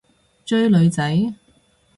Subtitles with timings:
[0.43, 1.31] 追女仔？